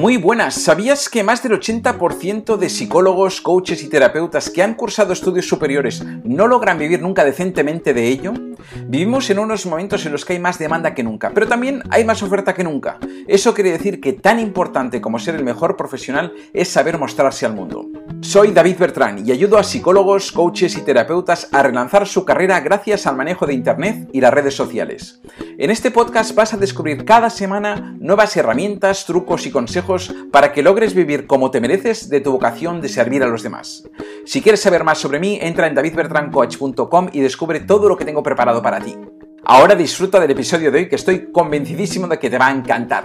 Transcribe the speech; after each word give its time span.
Muy 0.00 0.16
buenas, 0.16 0.54
¿sabías 0.54 1.10
que 1.10 1.22
más 1.22 1.42
del 1.42 1.52
80% 1.52 2.56
de 2.56 2.70
psicólogos, 2.70 3.42
coaches 3.42 3.82
y 3.82 3.90
terapeutas 3.90 4.48
que 4.48 4.62
han 4.62 4.72
cursado 4.72 5.12
estudios 5.12 5.46
superiores 5.46 6.02
no 6.24 6.48
logran 6.48 6.78
vivir 6.78 7.02
nunca 7.02 7.22
decentemente 7.22 7.92
de 7.92 8.08
ello? 8.08 8.32
Vivimos 8.86 9.28
en 9.28 9.38
unos 9.38 9.66
momentos 9.66 10.06
en 10.06 10.12
los 10.12 10.24
que 10.24 10.32
hay 10.32 10.38
más 10.38 10.58
demanda 10.58 10.94
que 10.94 11.02
nunca, 11.02 11.32
pero 11.34 11.46
también 11.46 11.82
hay 11.90 12.06
más 12.06 12.22
oferta 12.22 12.54
que 12.54 12.64
nunca. 12.64 12.98
Eso 13.28 13.52
quiere 13.52 13.72
decir 13.72 14.00
que 14.00 14.14
tan 14.14 14.40
importante 14.40 15.02
como 15.02 15.18
ser 15.18 15.34
el 15.34 15.44
mejor 15.44 15.76
profesional 15.76 16.32
es 16.54 16.68
saber 16.68 16.96
mostrarse 16.96 17.44
al 17.44 17.54
mundo. 17.54 17.86
Soy 18.22 18.52
David 18.52 18.78
Bertrán 18.78 19.26
y 19.26 19.32
ayudo 19.32 19.58
a 19.58 19.64
psicólogos, 19.64 20.32
coaches 20.32 20.78
y 20.78 20.80
terapeutas 20.80 21.48
a 21.52 21.62
relanzar 21.62 22.06
su 22.06 22.24
carrera 22.24 22.60
gracias 22.60 23.06
al 23.06 23.16
manejo 23.16 23.46
de 23.46 23.52
Internet 23.52 24.08
y 24.14 24.22
las 24.22 24.32
redes 24.32 24.54
sociales. 24.54 25.20
En 25.58 25.70
este 25.70 25.90
podcast 25.90 26.34
vas 26.34 26.54
a 26.54 26.56
descubrir 26.56 27.04
cada 27.04 27.28
semana 27.28 27.94
nuevas 27.98 28.34
herramientas, 28.36 29.04
trucos 29.04 29.46
y 29.46 29.50
consejos 29.50 29.89
para 30.30 30.52
que 30.52 30.62
logres 30.62 30.94
vivir 30.94 31.26
como 31.26 31.50
te 31.50 31.60
mereces 31.60 32.08
de 32.08 32.20
tu 32.20 32.32
vocación 32.32 32.80
de 32.80 32.88
servir 32.88 33.22
a 33.22 33.26
los 33.26 33.42
demás. 33.42 33.88
Si 34.24 34.40
quieres 34.40 34.60
saber 34.60 34.84
más 34.84 34.98
sobre 34.98 35.20
mí, 35.20 35.38
entra 35.40 35.66
en 35.66 35.74
davidbertrancoach.com 35.74 37.08
y 37.12 37.20
descubre 37.20 37.60
todo 37.60 37.88
lo 37.88 37.96
que 37.96 38.04
tengo 38.04 38.22
preparado 38.22 38.62
para 38.62 38.80
ti. 38.80 38.96
Ahora 39.44 39.74
disfruta 39.74 40.20
del 40.20 40.30
episodio 40.30 40.70
de 40.70 40.78
hoy 40.78 40.88
que 40.88 40.96
estoy 40.96 41.32
convencidísimo 41.32 42.06
de 42.06 42.18
que 42.18 42.30
te 42.30 42.38
va 42.38 42.48
a 42.48 42.52
encantar. 42.52 43.04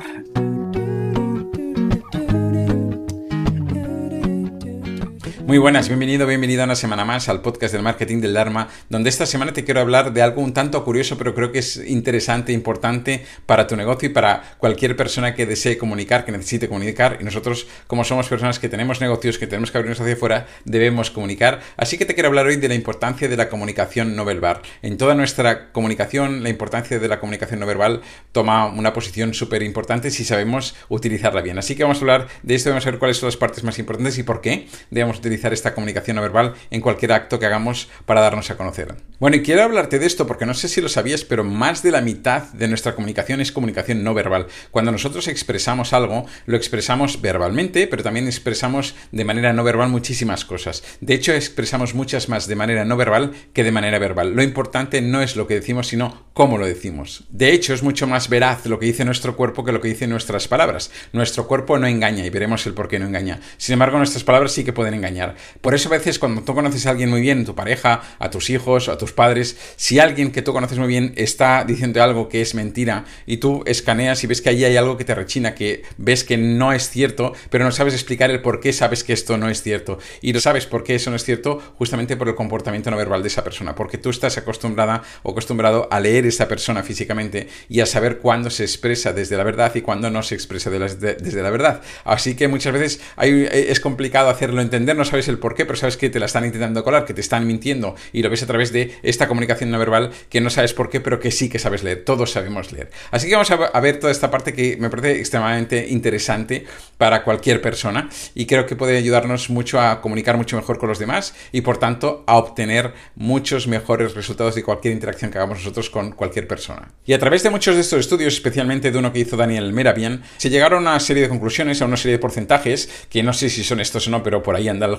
Muy 5.45 5.59
buenas, 5.59 5.89
bienvenido, 5.89 6.25
bienvenida 6.25 6.63
una 6.63 6.75
semana 6.75 7.05
más 7.05 7.29
al 7.29 7.43
podcast 7.43 7.71
del 7.71 7.83
marketing 7.83 8.19
del 8.19 8.33
Dharma, 8.33 8.67
donde 8.89 9.11
esta 9.11 9.27
semana 9.27 9.53
te 9.53 9.63
quiero 9.63 9.79
hablar 9.79 10.11
de 10.11 10.23
algo 10.23 10.41
un 10.41 10.53
tanto 10.53 10.83
curioso, 10.83 11.19
pero 11.19 11.35
creo 11.35 11.51
que 11.51 11.59
es 11.59 11.77
interesante, 11.85 12.51
importante 12.51 13.23
para 13.45 13.67
tu 13.67 13.75
negocio 13.75 14.09
y 14.09 14.11
para 14.11 14.55
cualquier 14.57 14.95
persona 14.95 15.35
que 15.35 15.45
desee 15.45 15.77
comunicar, 15.77 16.25
que 16.25 16.31
necesite 16.31 16.67
comunicar. 16.67 17.19
Y 17.21 17.23
nosotros, 17.23 17.67
como 17.85 18.03
somos 18.03 18.27
personas 18.27 18.57
que 18.57 18.69
tenemos 18.69 19.01
negocios, 19.01 19.37
que 19.37 19.45
tenemos 19.45 19.69
que 19.69 19.77
abrirnos 19.77 20.01
hacia 20.01 20.15
afuera, 20.15 20.47
debemos 20.63 21.11
comunicar. 21.11 21.59
Así 21.77 21.99
que 21.99 22.05
te 22.05 22.15
quiero 22.15 22.29
hablar 22.29 22.47
hoy 22.47 22.55
de 22.55 22.67
la 22.67 22.73
importancia 22.73 23.29
de 23.29 23.37
la 23.37 23.47
comunicación 23.47 24.15
no 24.15 24.25
verbal. 24.25 24.61
En 24.81 24.97
toda 24.97 25.13
nuestra 25.13 25.71
comunicación, 25.71 26.41
la 26.41 26.49
importancia 26.49 26.97
de 26.97 27.07
la 27.07 27.19
comunicación 27.19 27.59
no 27.59 27.67
verbal 27.67 28.01
toma 28.31 28.65
una 28.65 28.93
posición 28.93 29.35
súper 29.35 29.61
importante 29.61 30.09
si 30.09 30.25
sabemos 30.25 30.73
utilizarla 30.89 31.43
bien. 31.43 31.59
Así 31.59 31.75
que 31.75 31.83
vamos 31.83 31.99
a 31.99 32.01
hablar 32.01 32.27
de 32.41 32.55
esto, 32.55 32.71
vamos 32.71 32.87
a 32.87 32.89
ver 32.89 32.97
cuáles 32.97 33.17
son 33.17 33.27
las 33.27 33.37
partes 33.37 33.63
más 33.63 33.77
importantes 33.77 34.17
y 34.17 34.23
por 34.23 34.41
qué 34.41 34.67
debemos 34.89 35.19
utilizar 35.19 35.35
esta 35.53 35.73
comunicación 35.73 36.15
no 36.15 36.21
verbal 36.21 36.53
en 36.71 36.81
cualquier 36.81 37.13
acto 37.13 37.39
que 37.39 37.45
hagamos 37.45 37.89
para 38.05 38.21
darnos 38.21 38.49
a 38.49 38.57
conocer. 38.57 38.95
Bueno, 39.19 39.37
y 39.37 39.41
quiero 39.41 39.63
hablarte 39.63 39.99
de 39.99 40.05
esto 40.05 40.27
porque 40.27 40.45
no 40.45 40.53
sé 40.53 40.67
si 40.67 40.81
lo 40.81 40.89
sabías, 40.89 41.23
pero 41.23 41.43
más 41.43 41.83
de 41.83 41.91
la 41.91 42.01
mitad 42.01 42.43
de 42.53 42.67
nuestra 42.67 42.95
comunicación 42.95 43.41
es 43.41 43.51
comunicación 43.51 44.03
no 44.03 44.13
verbal. 44.13 44.47
Cuando 44.71 44.91
nosotros 44.91 45.27
expresamos 45.27 45.93
algo, 45.93 46.25
lo 46.45 46.57
expresamos 46.57 47.21
verbalmente, 47.21 47.87
pero 47.87 48.03
también 48.03 48.27
expresamos 48.27 48.95
de 49.11 49.25
manera 49.25 49.53
no 49.53 49.63
verbal 49.63 49.89
muchísimas 49.89 50.45
cosas. 50.45 50.83
De 51.01 51.13
hecho, 51.13 51.33
expresamos 51.33 51.93
muchas 51.93 52.29
más 52.29 52.47
de 52.47 52.55
manera 52.55 52.85
no 52.85 52.97
verbal 52.97 53.31
que 53.53 53.63
de 53.63 53.71
manera 53.71 53.99
verbal. 53.99 54.33
Lo 54.35 54.43
importante 54.43 55.01
no 55.01 55.21
es 55.21 55.35
lo 55.35 55.47
que 55.47 55.55
decimos, 55.55 55.87
sino 55.87 56.25
cómo 56.33 56.57
lo 56.57 56.65
decimos. 56.65 57.23
De 57.29 57.51
hecho, 57.51 57.73
es 57.73 57.83
mucho 57.83 58.07
más 58.07 58.29
veraz 58.29 58.65
lo 58.65 58.79
que 58.79 58.85
dice 58.85 59.05
nuestro 59.05 59.35
cuerpo 59.35 59.63
que 59.63 59.71
lo 59.71 59.81
que 59.81 59.87
dicen 59.87 60.09
nuestras 60.09 60.47
palabras. 60.47 60.91
Nuestro 61.13 61.47
cuerpo 61.47 61.79
no 61.79 61.87
engaña 61.87 62.25
y 62.25 62.29
veremos 62.29 62.65
el 62.65 62.73
por 62.73 62.87
qué 62.87 62.99
no 62.99 63.07
engaña. 63.07 63.39
Sin 63.57 63.73
embargo, 63.73 63.97
nuestras 63.97 64.23
palabras 64.23 64.51
sí 64.51 64.63
que 64.63 64.73
pueden 64.73 64.93
engañar. 64.93 65.24
Por 65.61 65.73
eso 65.73 65.89
a 65.89 65.93
veces 65.93 66.19
cuando 66.19 66.43
tú 66.43 66.53
conoces 66.53 66.85
a 66.85 66.91
alguien 66.91 67.09
muy 67.09 67.21
bien, 67.21 67.45
tu 67.45 67.55
pareja, 67.55 68.01
a 68.19 68.29
tus 68.29 68.49
hijos, 68.49 68.89
a 68.89 68.97
tus 68.97 69.11
padres, 69.11 69.57
si 69.75 69.99
alguien 69.99 70.31
que 70.31 70.41
tú 70.41 70.53
conoces 70.53 70.77
muy 70.77 70.87
bien 70.87 71.13
está 71.15 71.63
diciendo 71.65 72.03
algo 72.03 72.29
que 72.29 72.41
es 72.41 72.53
mentira 72.53 73.05
y 73.25 73.37
tú 73.37 73.63
escaneas 73.65 74.23
y 74.23 74.27
ves 74.27 74.41
que 74.41 74.49
allí 74.49 74.65
hay 74.65 74.77
algo 74.77 74.97
que 74.97 75.05
te 75.05 75.15
rechina, 75.15 75.55
que 75.55 75.83
ves 75.97 76.23
que 76.23 76.37
no 76.37 76.73
es 76.73 76.89
cierto, 76.89 77.33
pero 77.49 77.63
no 77.63 77.71
sabes 77.71 77.93
explicar 77.93 78.29
el 78.29 78.41
por 78.41 78.59
qué 78.59 78.73
sabes 78.73 79.03
que 79.03 79.13
esto 79.13 79.37
no 79.37 79.49
es 79.49 79.61
cierto. 79.61 79.97
Y 80.21 80.33
no 80.33 80.39
sabes 80.39 80.65
por 80.65 80.83
qué 80.83 80.95
eso 80.95 81.09
no 81.09 81.15
es 81.15 81.23
cierto 81.23 81.61
justamente 81.77 82.17
por 82.17 82.27
el 82.27 82.35
comportamiento 82.35 82.91
no 82.91 82.97
verbal 82.97 83.21
de 83.21 83.29
esa 83.29 83.43
persona, 83.43 83.75
porque 83.75 83.97
tú 83.97 84.09
estás 84.09 84.37
acostumbrada 84.37 85.03
o 85.23 85.31
acostumbrado 85.31 85.87
a 85.91 85.99
leer 85.99 86.25
esa 86.25 86.47
persona 86.47 86.83
físicamente 86.83 87.47
y 87.69 87.79
a 87.79 87.85
saber 87.85 88.19
cuándo 88.19 88.49
se 88.49 88.63
expresa 88.63 89.13
desde 89.13 89.37
la 89.37 89.43
verdad 89.43 89.73
y 89.75 89.81
cuándo 89.81 90.09
no 90.09 90.23
se 90.23 90.35
expresa 90.35 90.69
desde 90.69 91.41
la 91.41 91.49
verdad. 91.49 91.81
Así 92.03 92.35
que 92.35 92.47
muchas 92.47 92.73
veces 92.73 93.01
es 93.21 93.79
complicado 93.79 94.29
hacerlo 94.29 94.61
entender, 94.61 94.95
no 94.95 95.05
el 95.27 95.39
por 95.39 95.55
qué, 95.55 95.65
pero 95.65 95.77
sabes 95.77 95.97
que 95.97 96.09
te 96.09 96.19
la 96.19 96.25
están 96.25 96.45
intentando 96.45 96.83
colar, 96.83 97.05
que 97.05 97.13
te 97.13 97.21
están 97.21 97.47
mintiendo 97.47 97.95
y 98.13 98.21
lo 98.21 98.29
ves 98.29 98.43
a 98.43 98.47
través 98.47 98.71
de 98.71 98.95
esta 99.03 99.27
comunicación 99.27 99.71
no 99.71 99.79
verbal 99.79 100.11
que 100.29 100.41
no 100.41 100.49
sabes 100.49 100.73
por 100.73 100.89
qué, 100.89 100.99
pero 100.99 101.19
que 101.19 101.31
sí 101.31 101.49
que 101.49 101.59
sabes 101.59 101.83
leer. 101.83 102.03
Todos 102.03 102.31
sabemos 102.31 102.71
leer. 102.71 102.91
Así 103.11 103.27
que 103.27 103.35
vamos 103.35 103.51
a 103.51 103.79
ver 103.79 103.99
toda 103.99 104.11
esta 104.11 104.29
parte 104.29 104.53
que 104.53 104.77
me 104.77 104.89
parece 104.89 105.19
extremadamente 105.19 105.87
interesante 105.87 106.65
para 106.97 107.23
cualquier 107.23 107.61
persona 107.61 108.09
y 108.33 108.45
creo 108.45 108.65
que 108.65 108.75
puede 108.75 108.97
ayudarnos 108.97 109.49
mucho 109.49 109.79
a 109.79 110.01
comunicar 110.01 110.37
mucho 110.37 110.55
mejor 110.55 110.77
con 110.77 110.89
los 110.89 110.99
demás 110.99 111.33
y 111.51 111.61
por 111.61 111.77
tanto 111.77 112.23
a 112.27 112.37
obtener 112.37 112.93
muchos 113.15 113.67
mejores 113.67 114.13
resultados 114.13 114.55
de 114.55 114.63
cualquier 114.63 114.93
interacción 114.93 115.31
que 115.31 115.37
hagamos 115.37 115.59
nosotros 115.59 115.89
con 115.89 116.11
cualquier 116.11 116.47
persona. 116.47 116.91
Y 117.05 117.13
a 117.13 117.19
través 117.19 117.43
de 117.43 117.49
muchos 117.49 117.75
de 117.75 117.81
estos 117.81 117.99
estudios, 117.99 118.33
especialmente 118.33 118.91
de 118.91 118.97
uno 118.97 119.11
que 119.11 119.19
hizo 119.19 119.37
Daniel 119.37 119.73
Merabian, 119.73 120.23
se 120.37 120.49
llegaron 120.49 120.87
a 120.87 120.91
una 120.91 120.99
serie 120.99 121.23
de 121.23 121.29
conclusiones, 121.29 121.81
a 121.81 121.85
una 121.85 121.97
serie 121.97 122.13
de 122.13 122.19
porcentajes, 122.19 122.89
que 123.09 123.23
no 123.23 123.33
sé 123.33 123.49
si 123.49 123.63
son 123.63 123.79
estos 123.79 124.07
o 124.07 124.11
no, 124.11 124.23
pero 124.23 124.43
por 124.43 124.55
ahí 124.55 124.67
anda 124.67 124.85
el 124.85 124.95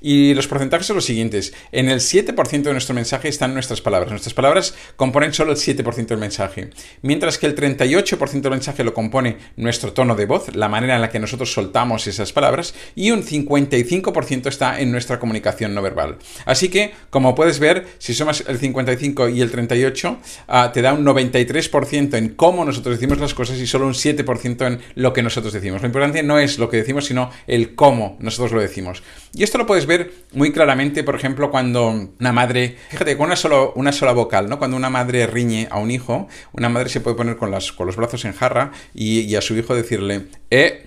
y 0.00 0.34
los 0.34 0.46
porcentajes 0.46 0.86
son 0.86 0.96
los 0.96 1.04
siguientes. 1.04 1.52
En 1.72 1.88
el 1.88 2.00
7% 2.00 2.62
de 2.62 2.72
nuestro 2.72 2.94
mensaje 2.94 3.28
están 3.28 3.54
nuestras 3.54 3.80
palabras. 3.80 4.10
Nuestras 4.10 4.34
palabras 4.34 4.74
componen 4.96 5.32
solo 5.32 5.52
el 5.52 5.58
7% 5.58 6.06
del 6.06 6.18
mensaje, 6.18 6.70
mientras 7.02 7.38
que 7.38 7.46
el 7.46 7.56
38% 7.56 8.40
del 8.40 8.50
mensaje 8.50 8.84
lo 8.84 8.94
compone 8.94 9.38
nuestro 9.56 9.92
tono 9.92 10.14
de 10.14 10.26
voz, 10.26 10.54
la 10.54 10.68
manera 10.68 10.94
en 10.94 11.00
la 11.00 11.10
que 11.10 11.18
nosotros 11.18 11.52
soltamos 11.52 12.06
esas 12.06 12.32
palabras, 12.32 12.74
y 12.94 13.10
un 13.10 13.24
55% 13.24 14.46
está 14.46 14.80
en 14.80 14.92
nuestra 14.92 15.18
comunicación 15.18 15.74
no 15.74 15.82
verbal. 15.82 16.18
Así 16.44 16.68
que, 16.68 16.92
como 17.10 17.34
puedes 17.34 17.58
ver, 17.58 17.86
si 17.98 18.14
somos 18.14 18.44
el 18.46 18.58
55 18.58 19.28
y 19.28 19.40
el 19.40 19.50
38, 19.50 20.18
ah, 20.48 20.70
te 20.72 20.82
da 20.82 20.92
un 20.92 21.04
93% 21.04 22.14
en 22.16 22.30
cómo 22.30 22.64
nosotros 22.64 22.96
decimos 22.96 23.18
las 23.18 23.34
cosas 23.34 23.58
y 23.58 23.66
solo 23.66 23.86
un 23.86 23.94
7% 23.94 24.66
en 24.66 24.80
lo 24.94 25.12
que 25.12 25.22
nosotros 25.22 25.52
decimos. 25.52 25.82
Lo 25.82 25.88
importante 25.88 26.22
no 26.22 26.38
es 26.38 26.58
lo 26.58 26.68
que 26.68 26.76
decimos, 26.76 27.06
sino 27.06 27.30
el 27.46 27.74
cómo 27.74 28.16
nosotros 28.20 28.52
lo 28.52 28.60
decimos. 28.60 29.02
Y 29.34 29.44
esto 29.44 29.56
lo 29.56 29.66
puedes 29.66 29.86
ver 29.86 30.12
muy 30.32 30.52
claramente, 30.52 31.02
por 31.04 31.14
ejemplo, 31.14 31.50
cuando 31.50 31.88
una 31.88 32.32
madre, 32.32 32.76
fíjate, 32.90 33.16
con 33.16 33.26
una, 33.26 33.36
solo, 33.36 33.72
una 33.76 33.90
sola 33.90 34.12
vocal, 34.12 34.48
¿no? 34.48 34.58
Cuando 34.58 34.76
una 34.76 34.90
madre 34.90 35.26
riñe 35.26 35.68
a 35.70 35.78
un 35.78 35.90
hijo, 35.90 36.28
una 36.52 36.68
madre 36.68 36.90
se 36.90 37.00
puede 37.00 37.16
poner 37.16 37.38
con, 37.38 37.50
las, 37.50 37.72
con 37.72 37.86
los 37.86 37.96
brazos 37.96 38.26
en 38.26 38.34
jarra 38.34 38.72
y, 38.94 39.34
a 39.34 39.40
su 39.40 39.56
hijo 39.56 39.74
decirle, 39.74 40.26
eh, 40.50 40.84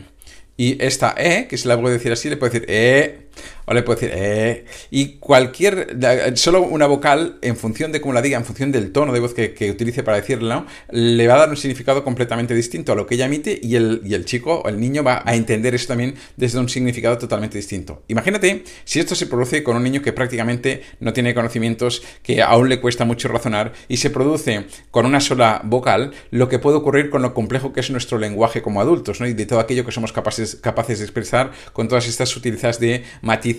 y 0.58 0.82
esta 0.84 1.16
E, 1.18 1.48
que 1.48 1.58
se 1.58 1.68
la 1.68 1.80
puede 1.80 1.96
decir 1.96 2.12
así, 2.12 2.30
le 2.30 2.38
puede 2.38 2.54
decir 2.54 2.70
E, 2.70 3.30
o 3.66 3.74
le 3.74 3.84
puedo 3.84 4.00
decir, 4.00 4.16
eh. 4.16 4.66
Y 4.92 5.18
cualquier, 5.18 5.98
solo 6.36 6.62
una 6.62 6.86
vocal, 6.86 7.38
en 7.42 7.58
función 7.58 7.92
de 7.92 8.02
cómo 8.02 8.14
la 8.14 8.22
diga, 8.22 8.38
en 8.38 8.46
función 8.46 8.72
del 8.72 8.92
tono 8.92 9.14
de 9.14 9.20
voz 9.20 9.34
que, 9.34 9.72
utilice 9.72 10.04
para 10.04 10.18
decirlo, 10.18 10.66
le 10.92 11.28
va 11.28 11.36
a 11.36 11.40
dar 11.40 11.50
un 11.50 11.58
significado 11.58 12.04
completamente 12.04 12.54
distinto 12.54 12.92
a 12.92 12.96
lo 12.96 13.06
que 13.06 13.16
ella 13.16 13.26
emite 13.26 13.60
y 13.62 13.76
el, 13.76 14.02
y 14.06 14.14
el 14.14 14.26
chico 14.26 14.62
o 14.64 14.70
el 14.70 14.80
niño 14.80 15.04
va 15.04 15.24
a 15.26 15.36
entender 15.36 15.76
eso 15.76 15.88
también 15.88 16.16
desde 16.38 16.60
un 16.60 16.70
significado 16.70 17.18
totalmente 17.18 17.58
distinto. 17.58 18.04
Imagínate 18.08 18.64
si 18.84 19.00
esto 19.00 19.16
se 19.16 19.28
produce 19.28 19.64
con 19.64 19.76
un 19.76 19.84
niño 19.84 20.02
que 20.02 20.14
prácticamente 20.14 20.84
no 21.00 21.14
tiene 21.14 21.34
conocimientos, 21.34 22.04
que 22.24 22.42
aún 22.42 22.70
le 22.70 22.80
cuesta 22.80 23.06
mucho 23.06 23.28
razonar 23.28 23.74
y 23.88 23.98
se 23.98 24.10
produce 24.10 24.66
con 24.92 25.06
una 25.06 25.20
sola 25.20 25.62
vocal, 25.64 26.12
lo 26.32 26.50
que 26.50 26.60
puede 26.60 26.78
ocurrir 26.78 27.10
con 27.10 27.22
lo 27.22 27.34
complejo 27.34 27.74
que 27.74 27.80
es 27.80 27.90
nuestro 27.90 28.18
lenguaje 28.18 28.62
como 28.62 28.82
adultos, 28.82 29.20
¿no? 29.20 29.28
Y 29.28 29.34
de 29.34 29.46
todo 29.46 29.60
aquello 29.60 29.86
que 29.86 29.92
somos 29.92 30.12
capaces, 30.12 30.56
capaces 30.56 31.00
de 31.00 31.06
expresar 31.06 31.52
con 31.74 31.88
todas 31.88 32.08
estas 32.08 32.30
sutilezas 32.30 32.80
de 32.80 33.04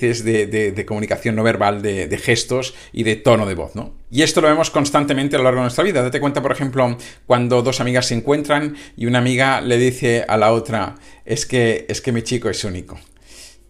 de, 0.01 0.84
comunicación 0.87 1.34
no 1.37 1.43
verbal, 1.43 1.83
de, 1.83 2.19
gestos 2.19 2.75
y 2.93 3.03
de 3.03 3.17
tono 3.17 3.47
de 3.47 3.55
voz, 3.55 3.75
¿no? 3.75 3.95
Y 4.11 4.23
esto 4.23 4.41
lo 4.41 4.49
vemos 4.49 4.71
constantemente 4.71 5.37
a 5.37 5.39
lo 5.39 5.45
largo 5.45 5.61
de 5.61 5.65
nuestra 5.65 5.84
vida. 5.84 6.03
Date 6.03 6.21
cuenta, 6.21 6.43
por 6.43 6.53
ejemplo, 6.53 6.97
cuando 7.27 7.62
dos 7.62 7.81
amigas 7.81 8.07
se 8.07 8.15
encuentran 8.15 8.77
y 8.97 9.07
una 9.07 9.19
amiga 9.19 9.60
le 9.60 9.78
dice 9.78 10.25
a 10.28 10.37
la 10.37 10.53
otra, 10.53 10.95
es 11.25 11.47
que, 11.47 11.87
es 11.89 12.01
que 12.01 12.13
mi 12.13 12.22
chico 12.22 12.48
es 12.48 12.65
único. 12.65 12.98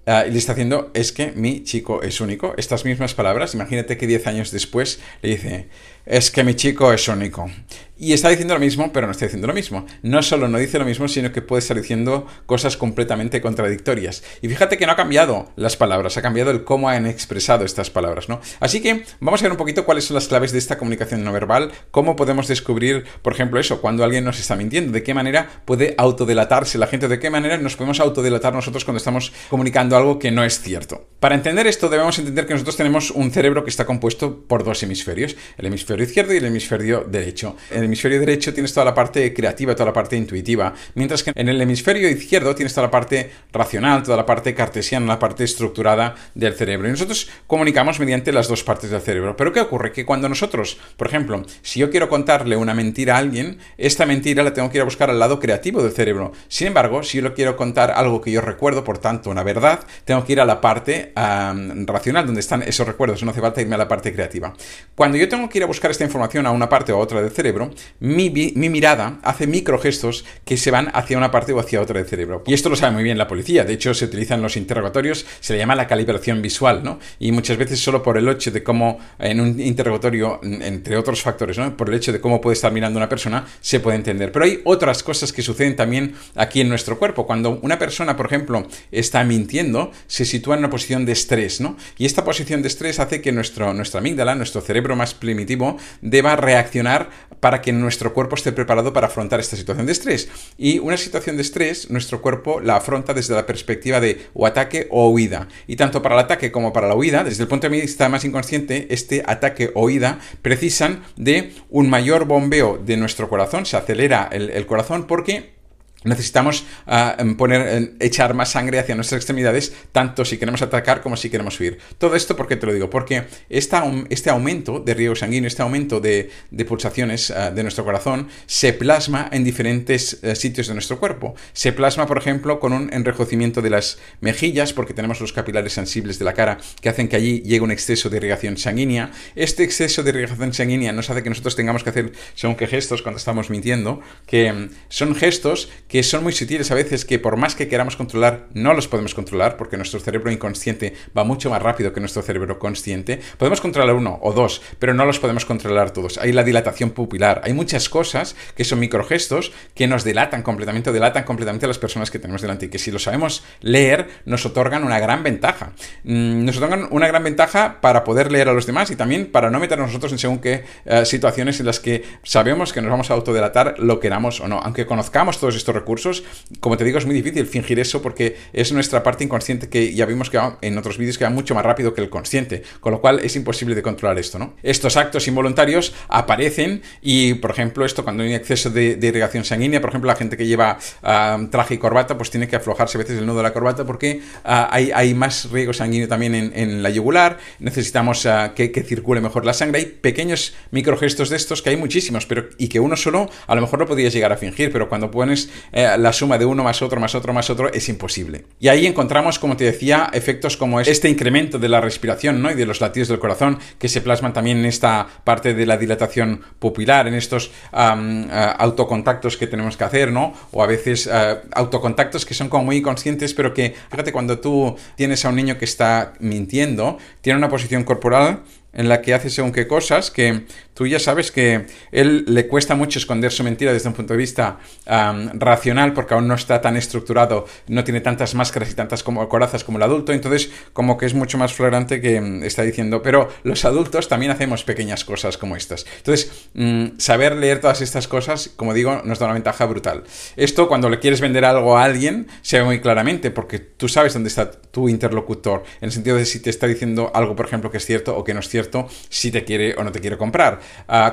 Ah, 0.09 0.25
y 0.25 0.31
le 0.31 0.39
está 0.39 0.53
haciendo, 0.53 0.93
es 0.95 1.11
que 1.11 1.33
mi 1.33 1.65
chico 1.65 2.01
es 2.01 2.21
único. 2.21 2.55
Estas 2.57 2.85
mismas 2.85 3.15
palabras, 3.15 3.55
imagínate 3.55 3.97
que 3.97 4.07
10 4.07 4.29
años 4.29 4.53
después 4.53 5.01
le 5.21 5.31
dice, 5.31 5.69
es 6.05 6.31
que 6.31 6.45
mi 6.45 6.55
chico 6.55 6.93
es 6.93 7.09
único. 7.09 7.51
Y 7.99 8.13
está 8.13 8.29
diciendo 8.29 8.53
lo 8.53 8.61
mismo, 8.61 8.93
pero 8.93 9.07
no 9.07 9.13
está 9.13 9.25
diciendo 9.25 9.47
lo 9.47 9.55
mismo. 9.55 9.87
No 10.03 10.23
solo 10.23 10.49
no 10.49 10.59
dice 10.59 10.79
lo 10.79 10.85
mismo, 10.85 11.09
sino 11.09 11.33
que 11.33 11.41
puede 11.41 11.61
estar 11.61 11.77
diciendo 11.77 12.27
cosas 12.45 12.77
completamente 12.77 13.41
contradictorias. 13.41 14.23
Y 14.43 14.49
fíjate 14.49 14.77
que 14.77 14.85
no 14.85 14.93
ha 14.93 14.97
cambiado 14.97 15.51
las 15.57 15.77
palabras, 15.77 16.19
ha 16.19 16.23
cambiado 16.23 16.51
el 16.51 16.65
cómo 16.65 16.91
han 16.91 17.07
expresado 17.07 17.65
estas 17.65 17.89
palabras, 17.89 18.29
¿no? 18.29 18.41
Así 18.61 18.83
que 18.83 19.05
vamos 19.21 19.41
a 19.41 19.45
ver 19.45 19.53
un 19.53 19.57
poquito 19.57 19.87
cuáles 19.87 20.05
son 20.05 20.15
las 20.17 20.29
claves 20.29 20.53
de 20.53 20.59
esta 20.59 20.77
comunicación 20.77 21.25
no 21.25 21.33
verbal, 21.33 21.73
cómo 21.91 22.17
podemos 22.17 22.49
descubrir, 22.49 23.05
por 23.23 23.33
ejemplo, 23.33 23.59
eso, 23.59 23.81
cuando 23.81 24.05
alguien 24.05 24.25
nos 24.25 24.39
está 24.39 24.57
mintiendo, 24.57 24.93
de 24.93 25.03
qué 25.03 25.15
manera 25.15 25.63
puede 25.65 25.95
autodelatarse 25.97 26.77
la 26.77 26.89
gente, 26.89 27.09
de 27.09 27.19
qué 27.19 27.31
manera 27.31 27.57
nos 27.57 27.77
podemos 27.77 28.01
autodelatar 28.01 28.53
nosotros 28.53 28.85
cuando 28.85 28.99
estamos 28.99 29.33
comunicando 29.49 29.97
algo 29.97 30.19
que 30.19 30.31
no 30.31 30.45
es 30.45 30.61
cierto. 30.61 31.09
Para 31.19 31.35
entender 31.35 31.67
esto 31.67 31.89
debemos 31.89 32.19
entender 32.19 32.47
que 32.47 32.53
nosotros 32.53 32.77
tenemos 32.77 33.11
un 33.11 33.31
cerebro 33.31 33.65
que 33.65 33.71
está 33.71 33.87
compuesto 33.87 34.45
por 34.47 34.65
dos 34.65 34.83
hemisferios, 34.83 35.35
el 35.57 35.67
hemisferio 35.67 36.05
izquierdo 36.05 36.35
y 36.35 36.37
el 36.37 36.45
hemisferio 36.45 37.07
derecho. 37.09 37.57
Hemisferio 37.87 38.21
derecho 38.21 38.53
tienes 38.53 38.73
toda 38.73 38.85
la 38.85 38.95
parte 38.95 39.33
creativa, 39.33 39.75
toda 39.75 39.87
la 39.87 39.93
parte 39.93 40.17
intuitiva, 40.17 40.75
mientras 40.95 41.23
que 41.23 41.33
en 41.35 41.49
el 41.49 41.61
hemisferio 41.61 42.09
izquierdo 42.09 42.55
tienes 42.55 42.75
toda 42.75 42.87
la 42.87 42.91
parte 42.91 43.31
racional, 43.53 44.03
toda 44.03 44.17
la 44.17 44.27
parte 44.27 44.55
cartesiana, 44.55 45.07
la 45.07 45.19
parte 45.19 45.45
estructurada 45.45 46.15
del 46.35 46.55
cerebro. 46.55 46.89
Y 46.89 46.91
nosotros 46.91 47.29
comunicamos 47.47 47.99
mediante 47.99 48.33
las 48.33 48.49
dos 48.49 48.63
partes 48.63 48.91
del 48.91 49.01
cerebro. 49.01 49.37
Pero 49.37 49.53
¿qué 49.53 49.61
ocurre? 49.61 49.93
Que 49.93 50.05
cuando 50.05 50.29
nosotros, 50.29 50.79
por 50.97 51.07
ejemplo, 51.07 51.45
si 51.63 51.81
yo 51.81 51.91
quiero 51.91 52.09
contarle 52.09 52.57
una 52.57 52.75
mentira 52.75 53.17
a 53.17 53.19
alguien, 53.19 53.59
esta 53.79 54.07
mentira 54.07 54.43
la 54.43 54.53
tengo 54.53 54.71
que 54.71 54.79
ir 54.79 54.83
a 54.83 54.85
buscar 54.85 55.11
al 55.11 55.19
lado 55.19 55.41
creativo 55.41 55.83
del 55.83 55.93
cerebro. 55.93 56.33
Sin 56.49 56.69
embargo, 56.69 57.03
si 57.03 57.19
yo 57.19 57.23
le 57.23 57.33
quiero 57.33 57.57
contar 57.57 57.91
algo 57.91 58.21
que 58.21 58.31
yo 58.31 58.41
recuerdo, 58.41 58.85
por 58.85 58.99
tanto, 58.99 59.31
una 59.31 59.43
verdad, 59.43 59.81
tengo 60.05 60.25
que 60.25 60.33
ir 60.33 60.41
a 60.41 60.45
la 60.45 60.61
parte 60.61 61.13
racional, 61.15 62.27
donde 62.27 62.41
están 62.41 62.63
esos 62.63 62.87
recuerdos. 62.87 63.23
No 63.23 63.31
hace 63.31 63.41
falta 63.41 63.61
irme 63.61 63.75
a 63.75 63.79
la 63.79 63.89
parte 63.89 64.13
creativa. 64.13 64.53
Cuando 64.95 65.17
yo 65.17 65.29
tengo 65.29 65.49
que 65.49 65.59
ir 65.59 65.65
a 65.65 65.67
buscar 65.67 65.91
esta 65.91 66.05
información 66.05 66.47
a 66.47 66.51
una 66.51 66.69
parte 66.69 66.93
o 66.93 66.97
a 66.97 66.99
otra 66.99 67.23
del 67.23 67.31
cerebro, 67.31 67.71
mi, 68.01 68.31
mi 68.31 68.69
mirada 68.69 69.19
hace 69.23 69.47
microgestos 69.47 70.25
que 70.45 70.57
se 70.57 70.71
van 70.71 70.91
hacia 70.95 71.17
una 71.17 71.31
parte 71.31 71.53
o 71.53 71.61
hacia 71.61 71.81
otra 71.81 71.99
del 71.99 72.09
cerebro. 72.09 72.43
Y 72.47 72.55
esto 72.55 72.69
lo 72.69 72.77
sabe 72.77 72.95
muy 72.95 73.03
bien 73.03 73.19
la 73.19 73.29
policía. 73.29 73.65
De 73.65 73.73
hecho, 73.73 73.95
se 73.95 74.05
utiliza 74.05 74.35
en 74.35 74.43
los 74.43 74.57
interrogatorios, 74.57 75.27
se 75.41 75.53
le 75.53 75.59
llama 75.59 75.75
la 75.75 75.87
calibración 75.87 76.43
visual, 76.43 76.83
¿no? 76.83 76.99
Y 77.19 77.33
muchas 77.33 77.57
veces 77.57 77.81
solo 77.81 78.03
por 78.03 78.19
el 78.19 78.29
hecho 78.29 78.51
de 78.51 78.63
cómo 78.63 78.99
en 79.19 79.41
un 79.41 79.61
interrogatorio, 79.61 80.41
entre 80.43 80.97
otros 80.97 81.23
factores, 81.23 81.59
¿no? 81.59 81.77
Por 81.77 81.89
el 81.89 81.95
hecho 81.97 82.13
de 82.13 82.21
cómo 82.21 82.41
puede 82.41 82.55
estar 82.55 82.73
mirando 82.73 82.99
una 82.99 83.09
persona, 83.09 83.47
se 83.61 83.81
puede 83.81 83.97
entender. 83.97 84.33
Pero 84.33 84.45
hay 84.45 84.61
otras 84.65 85.03
cosas 85.03 85.33
que 85.33 85.43
suceden 85.43 85.77
también 85.77 86.15
aquí 86.35 86.61
en 86.61 86.69
nuestro 86.69 86.99
cuerpo. 86.99 87.27
Cuando 87.27 87.59
una 87.63 87.79
persona, 87.79 88.17
por 88.17 88.27
ejemplo, 88.27 88.67
está 88.91 89.25
mintiendo, 89.25 89.93
se 90.07 90.25
sitúa 90.25 90.55
en 90.55 90.61
una 90.61 90.71
posición 90.71 91.05
de 91.05 91.13
estrés, 91.13 91.61
¿no? 91.61 91.77
Y 91.99 92.07
esta 92.07 92.25
posición 92.25 92.63
de 92.63 92.69
estrés 92.69 92.99
hace 93.01 93.21
que 93.21 93.33
nuestro, 93.33 93.73
nuestra 93.75 94.01
amígdala, 94.01 94.35
nuestro 94.35 94.61
cerebro 94.61 94.97
más 94.97 95.15
primitivo, 95.15 95.79
deba 96.01 96.37
reaccionar 96.37 97.11
para 97.41 97.61
que 97.61 97.73
nuestro 97.73 98.13
cuerpo 98.15 98.37
esté 98.37 98.53
preparado 98.53 98.93
para 98.93 99.09
afrontar 99.09 99.41
esta 99.41 99.57
situación 99.57 99.87
de 99.87 99.93
estrés. 99.93 100.29
Y 100.57 100.79
una 100.79 100.97
situación 100.97 101.37
de 101.37 101.43
estrés, 101.43 101.91
nuestro 101.91 102.23
cuerpo 102.23 102.61
la 102.61 102.77
afronta 102.77 103.15
desde 103.15 103.35
la 103.35 103.47
perspectiva 103.47 104.01
de 104.01 104.27
o 104.35 104.47
ataque 104.47 104.87
o 104.91 105.11
huida. 105.11 105.49
Y 105.67 105.77
tanto 105.77 106.03
para 106.03 106.15
el 106.15 106.21
ataque 106.21 106.53
como 106.53 106.73
para 106.73 106.89
la 106.89 106.95
huida, 106.95 107.25
desde 107.25 107.43
el 107.43 107.49
punto 107.49 107.69
de 107.69 107.81
vista 107.81 108.09
más 108.09 108.25
inconsciente, 108.25 108.87
este 108.91 109.23
ataque 109.27 109.71
o 109.75 109.85
huida 109.85 110.19
precisan 110.43 111.03
de 111.17 111.53
un 111.71 111.91
mayor 111.91 112.25
bombeo 112.27 112.79
de 112.85 112.97
nuestro 112.97 113.29
corazón, 113.29 113.67
se 113.67 113.77
acelera 113.77 114.29
el, 114.33 114.51
el 114.51 114.67
corazón 114.67 115.07
porque 115.07 115.56
necesitamos 116.05 116.65
ah, 116.87 117.17
em, 117.19 117.37
poner, 117.37 117.69
em, 117.69 117.91
echar 118.01 118.35
más 118.35 118.51
sangre 118.51 118.79
hacia 118.79 118.95
nuestras 118.95 119.19
extremidades, 119.19 119.73
tanto 119.93 120.25
si 120.25 120.39
queremos 120.39 120.63
atacar 120.63 121.01
como 121.03 121.17
si 121.17 121.31
queremos 121.31 121.59
huir. 121.61 121.79
Todo 121.99 122.15
esto, 122.17 122.37
¿por 122.37 122.47
qué 122.47 122.57
te 122.57 122.67
lo 122.67 122.73
digo? 122.73 122.91
Porque 122.91 123.25
este 123.49 124.31
aumento 124.31 124.81
de 124.81 124.95
riego 124.95 125.15
sanguíneo, 125.15 125.49
este 125.49 125.63
aumento 125.63 126.01
de, 126.01 126.31
pulsaciones 126.67 127.31
ah, 127.31 127.51
de 127.51 127.63
nuestro 127.63 127.85
corazón, 127.85 128.29
se 128.47 128.73
plasma 128.73 129.29
en 129.33 129.45
diferentes 129.45 130.19
eh, 130.23 130.35
sitios 130.37 130.69
de 130.69 130.75
nuestro 130.75 130.99
cuerpo. 130.99 131.35
Se 131.53 131.73
plasma, 131.73 132.07
por 132.07 132.19
ejemplo, 132.19 132.61
con 132.61 132.73
un 132.73 132.93
enrojecimiento 132.93 133.63
de 133.63 133.71
las 133.71 133.99
mejillas, 134.21 134.73
porque 134.73 134.95
tenemos 134.95 135.21
los 135.21 135.33
capilares 135.33 135.73
sensibles 135.73 136.19
de 136.19 136.25
la 136.25 136.35
cara 136.35 136.59
que 136.81 136.89
hacen 136.89 137.09
que 137.09 137.17
allí 137.17 137.43
llegue 137.43 137.61
un 137.61 137.71
exceso 137.71 138.11
de 138.11 138.19
irrigación 138.19 138.57
sanguínea. 138.57 139.11
Este 139.35 139.65
exceso 139.65 140.03
de 140.03 140.11
irrigación 140.11 140.53
sanguínea 140.53 140.93
nos 140.93 141.11
hace 141.11 141.23
que 141.23 141.29
nosotros 141.29 141.57
tengamos 141.57 141.83
que 141.83 141.91
hacer, 141.91 142.13
según 142.35 142.57
qué 142.57 142.67
gestos, 142.67 143.03
cuando 143.03 143.19
estamos 143.19 143.51
mintiendo, 143.51 144.01
que 144.27 144.47
em, 144.47 144.71
son 144.89 145.15
gestos 145.15 145.69
que 145.89 146.03
son 146.03 146.23
muy 146.23 146.33
sutiles 146.33 146.71
a 146.71 146.75
veces, 146.75 147.05
que 147.05 147.19
por 147.19 147.37
más 147.37 147.55
que 147.55 147.69
queramos 147.69 147.97
controlar, 147.97 148.47
no 148.55 148.75
los 148.75 148.89
podemos 148.89 149.15
controlar, 149.15 149.57
porque 149.57 149.77
nuestro 149.77 150.01
cerebro 150.01 150.31
inconsciente 150.31 150.95
va 151.17 151.25
mucho 151.25 151.51
más 151.51 151.63
rápido 151.63 151.93
que 151.93 152.01
nuestro 152.01 152.23
cerebro 152.23 152.59
consciente. 152.59 153.21
Podemos 153.39 153.61
controlar 153.61 153.95
uno 153.95 154.19
o 154.23 154.33
dos, 154.33 154.63
pero 154.79 154.95
no 154.95 155.05
los 155.05 155.19
podemos 155.19 155.45
controlar 155.45 155.93
todos. 155.93 156.19
Hay 156.19 156.33
la 156.33 156.43
dilatación 156.43 156.91
pupilar, 156.91 157.41
hay 157.45 157.53
muchas 157.53 157.89
cosas 157.89 158.35
que 158.57 158.65
son 158.65 158.81
microgestos 158.81 159.53
que 159.75 159.87
nos 159.87 160.05
delatan 160.05 160.43
completamente, 160.43 160.91
o 160.91 160.93
delatan 160.93 161.25
completamente 161.25 161.67
a 161.67 161.69
las 161.69 161.79
personas 161.79 162.11
que 162.11 162.19
tenemos 162.19 162.43
delante 162.43 162.67
y 162.67 162.69
que 162.69 162.79
si 162.79 162.91
lo 162.91 162.99
sabemos 162.99 163.45
leer, 163.61 164.09
nos 164.25 164.45
otorgan 164.45 164.85
una 164.85 164.99
gran 164.99 165.23
ventaja. 165.23 165.73
Mm, 166.05 166.45
nos 166.45 166.57
otorgan 166.57 166.89
una 166.91 167.07
gran 167.07 167.23
ventaja 167.23 167.81
para 167.81 168.03
poder 168.03 168.33
leer 168.33 168.49
a 168.49 168.53
los 168.53 168.67
demás 168.67 168.91
y 168.91 168.97
también 168.97 169.31
para 169.31 169.51
no 169.51 169.61
meternos 169.61 169.89
nosotros 169.89 170.13
en 170.13 170.19
según 170.19 170.39
qué 170.39 170.65
eh, 170.85 171.05
situaciones 171.05 171.61
en 171.61 171.67
las 171.67 171.79
que 171.79 172.05
sabemos 172.25 172.73
que 172.73 172.81
nos 172.81 172.91
vamos 172.91 173.11
a 173.11 173.15
autodelatar, 173.15 173.77
lo 173.79 174.01
queramos 174.01 174.41
o 174.41 174.49
no. 174.49 174.59
Aunque 174.59 174.87
conozcamos 174.87 175.39
todos 175.39 175.55
estos 175.55 175.76
recursos. 175.77 176.25
Como 176.59 176.77
te 176.77 176.85
digo, 176.85 176.99
es 176.99 177.07
muy 177.07 177.15
difícil 177.15 177.47
fingir 177.47 177.79
eso 177.79 178.03
porque 178.03 178.37
es 178.53 178.73
nuestra 178.73 179.03
parte 179.03 179.23
inconsciente 179.23 179.69
que 179.69 179.95
ya 179.95 180.07
vimos 180.07 180.31
que 180.31 180.41
en 180.63 180.79
otros 180.79 180.99
vídeos 180.99 181.19
que 181.19 181.25
va 181.25 181.31
mucho 181.31 181.55
más 181.55 181.65
rápido 181.65 181.95
que 181.95 182.01
el 182.01 182.11
consciente, 182.11 182.63
con 182.81 182.93
lo 182.93 183.01
cual 183.01 183.21
es 183.21 183.37
imposible 183.37 183.75
de 183.75 183.83
controlar 183.83 184.19
esto, 184.19 184.39
¿no? 184.39 184.55
Estos 184.63 184.97
actos 184.97 185.29
involuntarios 185.29 185.95
aparecen 186.09 186.83
y, 187.03 187.35
por 187.35 187.51
ejemplo, 187.51 187.85
esto 187.85 188.03
cuando 188.03 188.23
hay 188.23 188.35
exceso 188.35 188.71
de, 188.71 188.99
irrigación 189.01 189.45
sanguínea, 189.45 189.81
por 189.81 189.91
ejemplo, 189.91 190.09
la 190.09 190.17
gente 190.17 190.37
que 190.37 190.47
lleva 190.47 190.79
ah, 191.03 191.39
traje 191.51 191.75
y 191.75 191.79
corbata, 191.79 192.17
pues 192.17 192.31
tiene 192.31 192.49
que 192.49 192.57
aflojarse 192.57 192.99
a 192.99 193.01
veces 193.01 193.19
el 193.19 193.27
nudo 193.27 193.39
de 193.39 193.43
la 193.45 193.53
corbata 193.53 193.85
porque 193.85 194.21
ah, 194.45 194.69
hay, 194.73 194.91
hay, 194.93 195.15
más 195.15 195.51
riego 195.51 195.73
sanguíneo 195.73 196.09
también 196.09 196.35
en, 196.35 196.83
la 196.83 196.91
yugular, 196.91 197.39
necesitamos 197.59 198.27
ah, 198.27 198.53
que, 198.55 198.73
que, 198.73 198.83
circule 198.83 199.21
mejor 199.21 199.45
la 199.45 199.53
sangre. 199.53 199.79
Hay 199.79 199.87
pequeños 199.87 200.55
microgestos 200.71 201.31
de 201.31 201.37
estos 201.37 201.63
que 201.63 201.71
hay 201.71 201.77
muchísimos, 201.77 202.27
pero 202.27 202.49
y 202.59 202.69
que 202.69 202.81
uno 202.81 202.97
solo 202.97 203.31
a 203.47 203.55
lo 203.55 203.61
mejor 203.61 203.79
lo 203.79 203.87
podías 203.87 204.13
llegar 204.13 204.33
a 204.33 204.37
fingir, 204.37 204.73
pero 204.73 204.89
cuando 204.89 205.11
pones 205.11 205.51
eh, 205.73 205.89
la 205.99 206.13
suma 206.13 206.39
de 206.39 206.45
uno 206.45 206.63
más 206.63 206.83
otro 206.83 207.01
más 207.01 207.15
otro 207.15 207.33
más 207.33 207.51
otro 207.51 207.73
es 207.73 207.89
imposible. 207.89 208.47
Y 208.61 208.69
ahí 208.69 208.87
encontramos, 208.87 209.39
como 209.39 209.57
te 209.57 209.65
decía, 209.65 210.11
efectos 210.13 210.57
como 210.57 210.81
este 210.81 211.09
incremento 211.09 211.59
de 211.59 211.69
la 211.69 211.81
respiración 211.81 212.43
¿no? 212.43 212.51
y 212.51 212.55
de 212.55 212.67
los 212.67 212.81
latidos 212.81 213.09
del 213.09 213.19
corazón 213.19 213.59
que 213.79 213.89
se 213.89 214.01
plasman 214.01 214.33
también 214.33 214.59
en 214.59 214.67
esta 214.67 215.07
parte 215.25 215.55
de 215.55 215.67
la 215.67 215.77
dilatación 215.77 216.43
pupilar, 216.59 217.09
en 217.09 217.15
estos 217.15 217.51
autocontactos 217.73 219.37
que 219.37 219.47
tenemos 219.47 219.77
que 219.77 219.85
hacer, 219.85 220.13
¿no? 220.13 220.33
O 220.53 220.63
a 220.63 220.67
veces 220.67 221.09
autocontactos 221.53 222.27
que 222.27 222.35
son 222.35 222.49
como 222.49 222.65
muy 222.65 222.77
inconscientes, 222.77 223.35
pero 223.35 223.53
que, 223.53 223.75
fíjate, 223.91 224.13
cuando 224.13 224.39
tú 224.39 224.77
tienes 224.97 225.25
a 225.25 225.29
un 225.29 225.37
niño 225.37 225.59
que 225.59 225.65
está 225.65 226.15
mintiendo, 226.21 226.99
tiene 227.21 227.39
una 227.39 227.49
posición 227.49 227.85
corporal 227.85 228.43
en 228.73 228.89
la 228.89 229.01
que 229.01 229.15
hace 229.15 229.31
según 229.31 229.53
qué 229.53 229.67
cosas 229.67 230.11
que 230.11 230.45
tú 230.77 230.87
ya 230.87 231.01
sabes 231.01 231.33
que 231.33 231.67
él 231.91 232.25
le 232.29 232.47
cuesta 232.47 232.75
mucho 232.75 232.99
esconder 232.99 233.33
su 233.33 233.43
mentira 233.43 233.73
desde 233.73 233.89
un 233.89 233.95
punto 233.95 234.13
de 234.13 234.19
vista 234.19 234.59
racional 234.85 235.95
porque 235.95 236.15
aún 236.15 236.29
no 236.29 236.35
está 236.35 236.61
tan 236.61 236.77
estructurado, 236.77 237.47
no 237.69 237.83
tiene 237.83 238.03
tantas 238.03 238.35
máscaras 238.35 238.71
y 238.71 238.75
tantas 238.75 239.03
como, 239.03 239.27
corazas 239.29 239.65
como 239.65 239.79
el 239.79 239.83
adulto, 239.83 240.13
entonces 240.13 240.51
como 240.75 240.99
que 240.99 241.07
es 241.07 241.15
mucho 241.15 241.39
más 241.39 241.55
flagrante 241.55 242.01
que 242.01 242.21
mm, 242.21 242.45
está 242.45 242.63
diciendo, 242.63 243.03
pero 243.03 243.31
los 243.43 243.65
adultos 243.65 244.09
también 244.09 244.31
hacemos 244.31 244.65
pequeñas 244.65 245.05
cosas 245.05 245.39
como 245.39 245.57
estas. 245.57 245.87
Entonces, 245.97 246.31
mm, 246.53 246.99
saber 246.99 247.37
leer 247.37 247.61
todas 247.61 247.81
estas 247.81 248.07
cosas, 248.07 248.51
como 248.55 248.75
digo, 248.75 249.01
nos 249.05 249.19
da 249.19 249.27
una 249.27 249.35
ventaja 249.35 249.65
brutal. 249.65 250.05
Esto 250.37 250.69
cuando 250.69 250.91
le 250.91 250.99
quieres 250.99 251.23
vender 251.23 251.47
algo 251.47 251.79
a 251.79 251.85
alguien 251.85 252.27
se 252.43 252.59
ve 252.59 252.65
muy 252.65 252.81
claramente 252.81 253.31
porque 253.31 253.59
tú 253.59 253.89
sabes 253.89 254.13
dónde 254.13 254.29
está 254.29 254.51
tu 254.51 254.91
interlocutor, 254.91 255.65
en 255.81 255.87
el 255.87 255.93
sentido 255.93 256.17
de 256.17 256.27
si 256.27 256.41
te 256.41 256.51
está 256.51 256.67
diciendo 256.67 257.11
algo, 257.15 257.35
por 257.35 257.47
ejemplo, 257.47 257.71
que 257.71 257.79
es 257.79 257.87
cierto 257.87 258.15
o 258.15 258.25
que 258.25 258.35
no 258.35 258.41
es 258.41 258.49
cierto 258.49 258.89
si 259.09 259.31
te 259.31 259.45
quiere 259.45 259.75
o 259.77 259.83
no 259.83 259.91
te 259.91 260.01
quiere 260.01 260.19
comprar. 260.19 260.61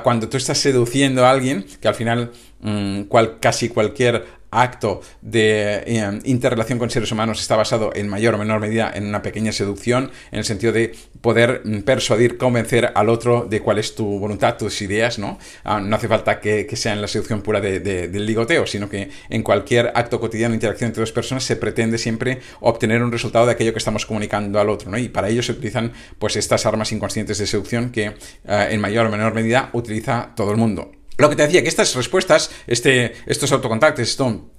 Cuando 0.02 0.28
tú 0.28 0.36
estás 0.36 0.58
seduciendo 0.58 1.26
a 1.26 1.30
alguien, 1.30 1.66
que 1.80 1.88
al 1.88 1.94
final 1.94 2.32
mm, 2.60 3.02
casi 3.40 3.68
cualquier 3.68 4.24
acto 4.54 5.00
de 5.20 5.82
eh, 5.86 6.20
interrelación 6.24 6.78
con 6.78 6.90
seres 6.90 7.10
humanos 7.12 7.40
está 7.40 7.56
basado 7.56 7.90
en 7.94 8.08
mayor 8.08 8.34
o 8.34 8.38
menor 8.38 8.60
medida 8.60 8.92
en 8.94 9.06
una 9.06 9.22
pequeña 9.22 9.52
seducción, 9.52 10.10
en 10.30 10.38
el 10.38 10.44
sentido 10.44 10.72
de 10.72 10.94
poder 11.20 11.62
persuadir, 11.84 12.36
convencer 12.38 12.92
al 12.94 13.08
otro 13.08 13.46
de 13.48 13.60
cuál 13.60 13.78
es 13.78 13.94
tu 13.94 14.18
voluntad, 14.18 14.56
tus 14.56 14.80
ideas, 14.82 15.18
¿no? 15.18 15.38
Ah, 15.64 15.80
no 15.80 15.96
hace 15.96 16.08
falta 16.08 16.40
que, 16.40 16.74
sea 16.74 16.92
en 16.92 17.00
la 17.00 17.08
seducción 17.08 17.40
pura 17.42 17.60
del 17.60 18.26
ligoteo, 18.26 18.66
sino 18.66 18.88
que 18.88 19.10
en 19.30 19.42
cualquier 19.42 19.92
acto 19.94 20.18
cotidiano, 20.20 20.54
interacción 20.54 20.88
entre 20.88 21.00
dos 21.00 21.12
personas, 21.12 21.44
se 21.44 21.56
pretende 21.56 21.98
siempre 21.98 22.40
obtener 22.60 23.02
un 23.02 23.12
resultado 23.12 23.46
de 23.46 23.52
aquello 23.52 23.72
que 23.72 23.78
estamos 23.78 24.06
comunicando 24.06 24.60
al 24.60 24.68
otro, 24.68 24.90
¿no? 24.90 24.98
Y 24.98 25.08
para 25.08 25.28
ello 25.28 25.42
se 25.42 25.52
utilizan 25.52 25.92
pues 26.18 26.36
estas 26.36 26.66
armas 26.66 26.92
inconscientes 26.92 27.38
de 27.38 27.46
seducción 27.46 27.90
que 27.90 28.06
eh, 28.06 28.68
en 28.70 28.80
mayor 28.80 29.06
o 29.06 29.10
menor 29.10 29.34
medida 29.34 29.70
utiliza 29.72 30.32
todo 30.36 30.50
el 30.50 30.56
mundo. 30.56 30.92
Lo 31.16 31.30
que 31.30 31.36
te 31.36 31.42
decía, 31.42 31.62
que 31.62 31.68
estas 31.68 31.94
respuestas, 31.94 32.50
este, 32.66 33.14
estos 33.26 33.52
autocontactos, 33.52 34.08
esto 34.08 34.50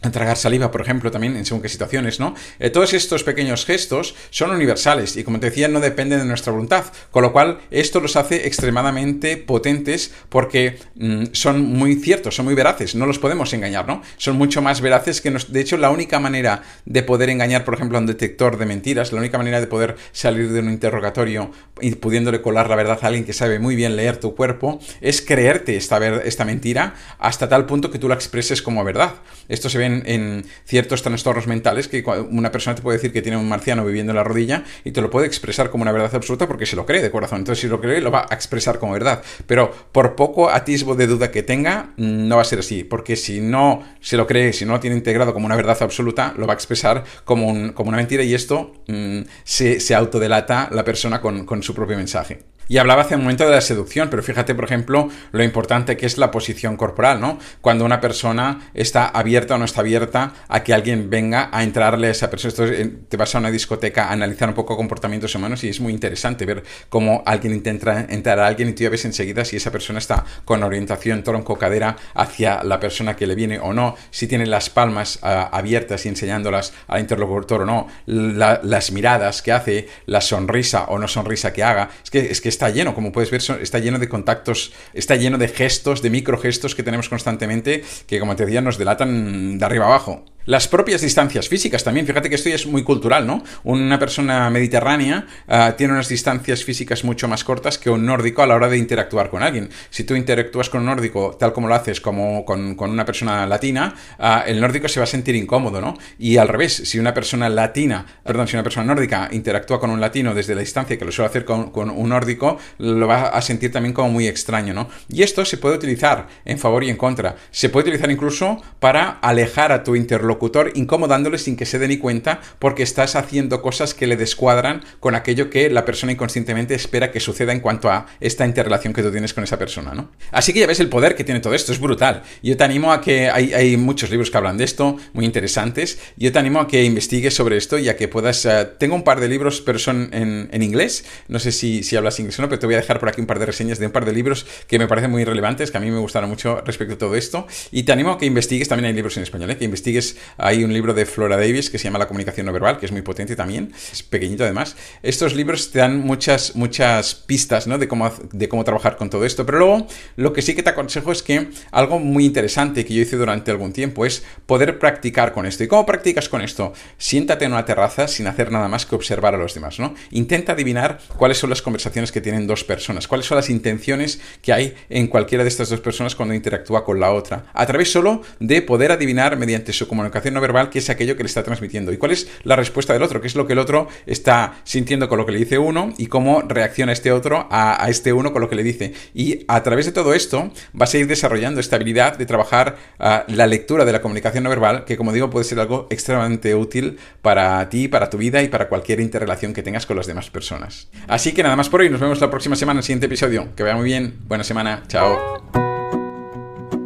tragar 0.00 0.36
saliva, 0.36 0.70
por 0.70 0.80
ejemplo, 0.80 1.10
también 1.10 1.36
en 1.36 1.44
según 1.44 1.60
qué 1.60 1.68
situaciones, 1.68 2.20
¿no? 2.20 2.34
Eh, 2.60 2.70
todos 2.70 2.94
estos 2.94 3.24
pequeños 3.24 3.66
gestos 3.66 4.14
son 4.30 4.52
universales 4.52 5.16
y, 5.16 5.24
como 5.24 5.40
te 5.40 5.50
decía, 5.50 5.66
no 5.68 5.80
dependen 5.80 6.20
de 6.20 6.24
nuestra 6.24 6.52
voluntad, 6.52 6.84
con 7.10 7.22
lo 7.22 7.32
cual 7.32 7.58
esto 7.70 8.00
los 8.00 8.16
hace 8.16 8.46
extremadamente 8.46 9.36
potentes 9.36 10.12
porque 10.28 10.78
mm, 10.94 11.24
son 11.32 11.62
muy 11.62 11.96
ciertos, 11.96 12.36
son 12.36 12.44
muy 12.44 12.54
veraces, 12.54 12.94
no 12.94 13.06
los 13.06 13.18
podemos 13.18 13.52
engañar, 13.52 13.88
¿no? 13.88 14.02
Son 14.16 14.36
mucho 14.36 14.62
más 14.62 14.80
veraces 14.80 15.20
que 15.20 15.30
nos... 15.30 15.52
De 15.52 15.60
hecho, 15.60 15.76
la 15.76 15.90
única 15.90 16.20
manera 16.20 16.62
de 16.84 17.02
poder 17.02 17.30
engañar, 17.30 17.64
por 17.64 17.74
ejemplo, 17.74 17.98
a 17.98 18.00
un 18.00 18.06
detector 18.06 18.56
de 18.56 18.66
mentiras, 18.66 19.12
la 19.12 19.18
única 19.18 19.36
manera 19.36 19.60
de 19.60 19.66
poder 19.66 19.96
salir 20.12 20.52
de 20.52 20.60
un 20.60 20.70
interrogatorio 20.70 21.50
y 21.80 21.96
pudiéndole 21.96 22.40
colar 22.40 22.70
la 22.70 22.76
verdad 22.76 22.98
a 23.02 23.06
alguien 23.08 23.24
que 23.24 23.32
sabe 23.32 23.58
muy 23.58 23.74
bien 23.74 23.96
leer 23.96 24.18
tu 24.18 24.36
cuerpo, 24.36 24.78
es 25.00 25.22
creerte 25.22 25.76
esta, 25.76 25.98
esta 26.20 26.44
mentira 26.44 26.94
hasta 27.18 27.48
tal 27.48 27.66
punto 27.66 27.90
que 27.90 27.98
tú 27.98 28.08
la 28.08 28.14
expreses 28.14 28.62
como 28.62 28.84
verdad. 28.84 29.14
Esto 29.48 29.68
se 29.68 29.78
ve 29.78 29.87
en, 29.88 30.44
ciertos 30.64 31.02
trastornos 31.02 31.46
mentales 31.46 31.88
que 31.88 32.04
una 32.30 32.52
persona 32.52 32.74
te 32.74 32.82
puede 32.82 32.98
decir 32.98 33.12
que 33.12 33.22
tiene 33.22 33.36
un 33.36 33.48
marciano 33.48 33.84
viviendo 33.84 34.12
en 34.12 34.16
la 34.16 34.24
rodilla 34.24 34.64
y 34.84 34.92
te 34.92 35.00
lo 35.00 35.10
puede 35.10 35.26
expresar 35.26 35.70
como 35.70 35.82
una 35.82 35.92
verdad 35.92 36.14
absoluta 36.14 36.46
porque 36.46 36.66
se 36.66 36.76
lo 36.76 36.86
cree 36.86 37.02
de 37.02 37.10
corazón. 37.10 37.38
Entonces, 37.38 37.62
si 37.62 37.68
lo 37.68 37.80
cree, 37.80 38.00
lo 38.00 38.10
va 38.10 38.26
a 38.28 38.34
expresar 38.34 38.78
como 38.78 38.92
verdad. 38.92 39.22
Pero 39.46 39.70
por 39.92 40.14
poco 40.14 40.50
atisbo 40.50 40.94
de 40.94 41.06
duda 41.06 41.30
que 41.30 41.42
tenga, 41.42 41.90
no 41.96 42.36
va 42.36 42.42
a 42.42 42.44
ser 42.44 42.60
así. 42.60 42.84
Porque 42.84 43.16
si 43.16 43.40
no 43.40 43.84
se 44.00 44.16
lo 44.16 44.26
cree, 44.26 44.52
si 44.52 44.64
no 44.64 44.74
lo 44.74 44.80
tiene 44.80 44.96
integrado 44.96 45.32
como 45.32 45.46
una 45.46 45.56
verdad 45.56 45.78
absoluta, 45.80 46.34
lo 46.36 46.46
va 46.46 46.52
a 46.52 46.56
expresar 46.56 47.04
como, 47.24 47.48
un, 47.48 47.72
como 47.72 47.88
una 47.88 47.96
mentira 47.96 48.22
y 48.22 48.34
esto 48.34 48.74
mm, 48.86 49.20
se, 49.44 49.94
autodelata 49.94 50.68
la 50.70 50.84
persona 50.84 51.20
con 51.20 51.62
su 51.62 51.74
propio 51.74 51.96
mensaje. 51.96 52.38
Y 52.68 52.78
hablaba 52.78 53.02
hace 53.02 53.14
un 53.14 53.22
momento 53.22 53.44
de 53.44 53.50
la 53.50 53.60
seducción, 53.60 54.10
pero 54.10 54.22
fíjate, 54.22 54.54
por 54.54 54.64
ejemplo, 54.64 55.08
lo 55.32 55.42
importante 55.42 55.96
que 55.96 56.06
es 56.06 56.18
la 56.18 56.30
posición 56.30 56.76
corporal, 56.76 57.20
¿no? 57.20 57.38
Cuando 57.62 57.84
una 57.84 58.00
persona 58.00 58.70
está 58.74 59.06
abierta 59.06 59.54
o 59.54 59.58
no 59.58 59.64
está 59.64 59.80
abierta 59.80 60.34
a 60.48 60.62
que 60.62 60.74
alguien 60.74 61.08
venga 61.08 61.48
a 61.50 61.62
entrarle 61.62 62.08
a 62.08 62.10
esa 62.10 62.30
persona. 62.30 62.48
Esto 62.48 62.98
te 63.08 63.16
vas 63.16 63.34
a 63.34 63.38
una 63.38 63.50
discoteca 63.50 64.08
a 64.08 64.12
analizar 64.12 64.48
un 64.48 64.54
poco 64.54 64.76
comportamientos 64.76 65.34
humanos 65.34 65.64
y 65.64 65.70
es 65.70 65.80
muy 65.80 65.92
interesante 65.92 66.44
ver 66.44 66.62
cómo 66.88 67.22
alguien 67.24 67.54
intenta 67.54 68.06
entrar 68.08 68.38
a 68.38 68.46
alguien 68.46 68.68
y 68.68 68.72
tú 68.72 68.82
ya 68.82 68.90
ves 68.90 69.04
enseguida 69.04 69.44
si 69.44 69.56
esa 69.56 69.70
persona 69.70 69.98
está 69.98 70.24
con 70.44 70.62
orientación 70.62 71.22
tronco-cadera 71.22 71.96
hacia 72.14 72.62
la 72.62 72.78
persona 72.78 73.16
que 73.16 73.26
le 73.26 73.34
viene 73.34 73.58
o 73.58 73.72
no, 73.72 73.96
si 74.10 74.26
tiene 74.26 74.46
las 74.46 74.68
palmas 74.68 75.20
uh, 75.22 75.48
abiertas 75.52 76.04
y 76.04 76.08
enseñándolas 76.10 76.72
al 76.86 77.00
interlocutor 77.00 77.62
o 77.62 77.66
no, 77.66 77.88
la, 78.06 78.60
las 78.62 78.92
miradas 78.92 79.42
que 79.42 79.52
hace, 79.52 79.88
la 80.06 80.20
sonrisa 80.20 80.84
o 80.84 80.98
no 80.98 81.08
sonrisa 81.08 81.52
que 81.52 81.62
haga. 81.62 81.90
Es 82.02 82.10
que, 82.10 82.30
es 82.30 82.40
que 82.40 82.48
está 82.58 82.70
lleno, 82.70 82.92
como 82.92 83.12
puedes 83.12 83.30
ver, 83.30 83.40
está 83.62 83.78
lleno 83.78 84.00
de 84.00 84.08
contactos, 84.08 84.72
está 84.92 85.14
lleno 85.14 85.38
de 85.38 85.46
gestos, 85.46 86.02
de 86.02 86.10
microgestos 86.10 86.74
que 86.74 86.82
tenemos 86.82 87.08
constantemente 87.08 87.84
que, 88.08 88.18
como 88.18 88.34
te 88.34 88.44
decía, 88.44 88.60
nos 88.60 88.78
delatan 88.78 89.58
de 89.58 89.64
arriba 89.64 89.86
abajo. 89.86 90.24
Las 90.48 90.66
propias 90.66 91.02
distancias 91.02 91.46
físicas 91.46 91.84
también, 91.84 92.06
fíjate 92.06 92.30
que 92.30 92.36
esto 92.36 92.48
ya 92.48 92.54
es 92.54 92.64
muy 92.64 92.82
cultural, 92.82 93.26
¿no? 93.26 93.44
Una 93.64 93.98
persona 93.98 94.48
mediterránea 94.48 95.26
uh, 95.46 95.76
tiene 95.76 95.92
unas 95.92 96.08
distancias 96.08 96.64
físicas 96.64 97.04
mucho 97.04 97.28
más 97.28 97.44
cortas 97.44 97.76
que 97.76 97.90
un 97.90 98.06
nórdico 98.06 98.40
a 98.40 98.46
la 98.46 98.54
hora 98.54 98.70
de 98.70 98.78
interactuar 98.78 99.28
con 99.28 99.42
alguien. 99.42 99.68
Si 99.90 100.04
tú 100.04 100.14
interactúas 100.14 100.70
con 100.70 100.80
un 100.80 100.86
nórdico 100.86 101.36
tal 101.38 101.52
como 101.52 101.68
lo 101.68 101.74
haces 101.74 102.00
como 102.00 102.46
con, 102.46 102.78
una 102.80 103.04
persona 103.04 103.46
latina, 103.46 103.94
uh, 104.18 104.48
el 104.48 104.58
nórdico 104.58 104.88
se 104.88 105.00
va 105.00 105.04
a 105.04 105.06
sentir 105.06 105.34
incómodo, 105.34 105.82
¿no? 105.82 105.98
Y 106.18 106.38
al 106.38 106.48
revés, 106.48 106.72
si 106.72 106.98
una 106.98 107.12
persona 107.12 107.50
latina, 107.50 108.06
perdón, 108.24 108.48
si 108.48 108.56
una 108.56 108.62
persona 108.62 108.86
nórdica 108.86 109.28
interactúa 109.30 109.78
con 109.78 109.90
un 109.90 110.00
latino 110.00 110.32
desde 110.32 110.54
la 110.54 110.62
distancia 110.62 110.96
que 110.96 111.04
lo 111.04 111.12
suele 111.12 111.28
hacer 111.28 111.44
con 111.44 111.90
un 111.90 112.08
nórdico, 112.08 112.47
lo 112.78 113.06
va 113.06 113.28
a 113.28 113.42
sentir 113.42 113.72
también 113.72 113.92
como 113.92 114.10
muy 114.10 114.26
extraño, 114.26 114.72
¿no? 114.72 114.88
Y 115.08 115.22
esto 115.22 115.44
se 115.44 115.58
puede 115.58 115.76
utilizar 115.76 116.28
en 116.44 116.58
favor 116.58 116.84
y 116.84 116.90
en 116.90 116.96
contra. 116.96 117.36
Se 117.50 117.68
puede 117.68 117.88
utilizar 117.88 118.10
incluso 118.10 118.62
para 118.80 119.18
alejar 119.20 119.72
a 119.72 119.84
tu 119.84 119.96
interlocutor 119.96 120.72
incomodándole 120.74 121.38
sin 121.38 121.56
que 121.56 121.66
se 121.66 121.78
dé 121.78 121.88
ni 121.88 121.98
cuenta 121.98 122.40
porque 122.58 122.82
estás 122.82 123.16
haciendo 123.16 123.62
cosas 123.62 123.94
que 123.94 124.06
le 124.06 124.16
descuadran 124.16 124.82
con 125.00 125.14
aquello 125.14 125.50
que 125.50 125.70
la 125.70 125.84
persona 125.84 126.12
inconscientemente 126.12 126.74
espera 126.74 127.10
que 127.10 127.20
suceda 127.20 127.52
en 127.52 127.60
cuanto 127.60 127.90
a 127.90 128.06
esta 128.20 128.46
interrelación 128.46 128.92
que 128.92 129.02
tú 129.02 129.10
tienes 129.10 129.34
con 129.34 129.44
esa 129.44 129.58
persona, 129.58 129.92
¿no? 129.94 130.10
Así 130.30 130.52
que 130.52 130.60
ya 130.60 130.66
ves 130.66 130.80
el 130.80 130.88
poder 130.88 131.14
que 131.14 131.24
tiene 131.24 131.40
todo 131.40 131.54
esto, 131.54 131.72
es 131.72 131.80
brutal. 131.80 132.22
Yo 132.42 132.56
te 132.56 132.64
animo 132.64 132.92
a 132.92 133.00
que 133.00 133.28
hay, 133.30 133.52
hay 133.52 133.76
muchos 133.76 134.10
libros 134.10 134.30
que 134.30 134.36
hablan 134.36 134.58
de 134.58 134.64
esto, 134.64 134.96
muy 135.12 135.24
interesantes. 135.24 135.98
Yo 136.16 136.32
te 136.32 136.38
animo 136.38 136.60
a 136.60 136.68
que 136.68 136.84
investigues 136.84 137.34
sobre 137.34 137.56
esto 137.56 137.78
y 137.78 137.88
a 137.88 137.96
que 137.96 138.08
puedas... 138.08 138.44
Uh, 138.44 138.66
tengo 138.78 138.94
un 138.94 139.04
par 139.04 139.20
de 139.20 139.28
libros, 139.28 139.60
pero 139.60 139.78
son 139.78 140.10
en, 140.12 140.48
en 140.52 140.62
inglés. 140.62 141.04
No 141.28 141.38
sé 141.38 141.52
si, 141.52 141.82
si, 141.82 141.96
hablas 141.96 142.18
inglés 142.20 142.27
pero 142.36 142.58
te 142.58 142.66
voy 142.66 142.74
a 142.74 142.78
dejar 142.78 142.98
por 143.00 143.08
aquí 143.08 143.20
un 143.20 143.26
par 143.26 143.38
de 143.38 143.46
reseñas 143.46 143.78
de 143.78 143.86
un 143.86 143.92
par 143.92 144.04
de 144.04 144.12
libros 144.12 144.46
que 144.66 144.78
me 144.78 144.86
parecen 144.86 145.10
muy 145.10 145.24
relevantes, 145.24 145.70
que 145.70 145.78
a 145.78 145.80
mí 145.80 145.90
me 145.90 145.98
gustaron 145.98 146.28
mucho 146.28 146.60
respecto 146.64 146.94
a 146.94 146.98
todo 146.98 147.14
esto. 147.14 147.46
Y 147.72 147.84
te 147.84 147.92
animo 147.92 148.12
a 148.12 148.18
que 148.18 148.26
investigues, 148.26 148.68
también 148.68 148.86
hay 148.86 148.94
libros 148.94 149.16
en 149.16 149.22
español, 149.22 149.50
¿eh? 149.50 149.56
que 149.56 149.64
investigues 149.64 150.16
hay 150.36 150.64
un 150.64 150.72
libro 150.72 150.94
de 150.94 151.06
Flora 151.06 151.36
Davis 151.36 151.70
que 151.70 151.78
se 151.78 151.84
llama 151.84 151.98
La 151.98 152.08
comunicación 152.08 152.46
no 152.46 152.52
verbal, 152.52 152.78
que 152.78 152.86
es 152.86 152.92
muy 152.92 153.02
potente 153.02 153.36
también, 153.36 153.72
es 153.92 154.02
pequeñito 154.02 154.44
además. 154.44 154.76
Estos 155.02 155.34
libros 155.34 155.70
te 155.70 155.78
dan 155.80 156.00
muchas, 156.00 156.56
muchas 156.56 157.14
pistas 157.14 157.66
¿no? 157.66 157.78
de, 157.78 157.88
cómo, 157.88 158.12
de 158.32 158.48
cómo 158.48 158.64
trabajar 158.64 158.96
con 158.96 159.10
todo 159.10 159.24
esto, 159.24 159.44
pero 159.46 159.58
luego 159.58 159.86
lo 160.16 160.32
que 160.32 160.42
sí 160.42 160.54
que 160.54 160.62
te 160.62 160.70
aconsejo 160.70 161.12
es 161.12 161.22
que 161.22 161.48
algo 161.70 161.98
muy 161.98 162.24
interesante 162.24 162.84
que 162.84 162.94
yo 162.94 163.02
hice 163.02 163.16
durante 163.16 163.50
algún 163.50 163.72
tiempo 163.72 164.06
es 164.06 164.22
poder 164.46 164.78
practicar 164.78 165.32
con 165.32 165.46
esto. 165.46 165.64
¿Y 165.64 165.68
cómo 165.68 165.86
practicas 165.86 166.28
con 166.28 166.40
esto? 166.40 166.72
Siéntate 166.96 167.44
en 167.44 167.52
una 167.52 167.64
terraza 167.64 168.08
sin 168.08 168.26
hacer 168.26 168.50
nada 168.50 168.68
más 168.68 168.86
que 168.86 168.94
observar 168.94 169.34
a 169.34 169.38
los 169.38 169.54
demás, 169.54 169.78
¿no? 169.78 169.94
Intenta 170.10 170.52
adivinar 170.52 170.98
cuáles 171.16 171.38
son 171.38 171.50
las 171.50 171.62
conversaciones 171.62 172.12
que 172.12 172.17
tienen 172.20 172.46
dos 172.46 172.64
personas, 172.64 173.08
cuáles 173.08 173.26
son 173.26 173.36
las 173.36 173.50
intenciones 173.50 174.20
que 174.42 174.52
hay 174.52 174.74
en 174.88 175.06
cualquiera 175.06 175.44
de 175.44 175.48
estas 175.48 175.68
dos 175.68 175.80
personas 175.80 176.14
cuando 176.14 176.34
interactúa 176.34 176.84
con 176.84 177.00
la 177.00 177.12
otra, 177.12 177.46
a 177.52 177.66
través 177.66 177.92
solo 177.92 178.22
de 178.40 178.62
poder 178.62 178.92
adivinar 178.92 179.36
mediante 179.36 179.72
su 179.72 179.88
comunicación 179.88 180.34
no 180.34 180.40
verbal 180.40 180.70
qué 180.70 180.78
es 180.78 180.90
aquello 180.90 181.16
que 181.16 181.22
le 181.22 181.28
está 181.28 181.42
transmitiendo. 181.42 181.92
Y 181.92 181.96
cuál 181.96 182.12
es 182.12 182.28
la 182.44 182.56
respuesta 182.56 182.92
del 182.92 183.02
otro, 183.02 183.20
qué 183.20 183.26
es 183.26 183.34
lo 183.34 183.46
que 183.46 183.52
el 183.52 183.58
otro 183.58 183.88
está 184.06 184.60
sintiendo 184.64 185.08
con 185.08 185.18
lo 185.18 185.26
que 185.26 185.32
le 185.32 185.38
dice 185.38 185.58
uno 185.58 185.92
y 185.98 186.06
cómo 186.06 186.42
reacciona 186.42 186.92
este 186.92 187.12
otro 187.12 187.48
a, 187.50 187.86
este 187.88 188.12
uno 188.12 188.32
con 188.32 188.42
lo 188.42 188.48
que 188.48 188.56
le 188.56 188.62
dice. 188.62 188.92
Y 189.14 189.44
a 189.48 189.62
través 189.62 189.86
de 189.86 189.92
todo 189.92 190.14
esto 190.14 190.52
vas 190.72 190.94
a 190.94 190.98
ir 190.98 191.06
desarrollando 191.06 191.60
esta 191.60 191.76
habilidad 191.76 192.18
de 192.18 192.26
trabajar 192.26 192.76
uh, 192.98 193.32
la 193.32 193.46
lectura 193.46 193.84
de 193.84 193.92
la 193.92 194.00
comunicación 194.00 194.44
no 194.44 194.50
verbal, 194.50 194.84
que 194.84 194.96
como 194.96 195.12
digo 195.12 195.30
puede 195.30 195.44
ser 195.44 195.60
algo 195.60 195.86
extremadamente 195.90 196.54
útil 196.54 196.98
para 197.22 197.68
ti, 197.68 197.88
para 197.88 198.10
tu 198.10 198.18
vida 198.18 198.42
y 198.42 198.48
para 198.48 198.68
cualquier 198.68 199.00
interrelación 199.00 199.54
que 199.54 199.62
tengas 199.62 199.86
con 199.86 199.96
las 199.96 200.06
demás 200.06 200.30
personas. 200.30 200.88
Así 201.06 201.32
que 201.32 201.42
nada 201.42 201.56
más 201.56 201.68
por 201.68 201.80
hoy, 201.80 201.90
nos 201.90 202.00
vemos 202.08 202.20
la 202.22 202.30
próxima 202.30 202.56
semana 202.56 202.78
en 202.78 202.78
el 202.78 202.84
siguiente 202.84 203.06
episodio. 203.06 203.54
Que 203.54 203.62
vaya 203.62 203.76
muy 203.76 203.84
bien, 203.84 204.18
buena 204.26 204.42
semana, 204.42 204.82
chao. 204.88 205.18